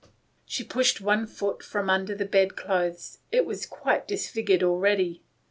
"She 0.47 0.63
pushed 0.63 0.99
one 0.99 1.27
foot 1.27 1.61
from 1.61 1.87
under 1.87 2.15
the 2.15 2.25
bed 2.25 2.55
clothes. 2.55 3.19
It 3.31 3.45
was 3.45 3.67
quite 3.67 4.07
disfigured 4.07 4.63
already. 4.63 5.21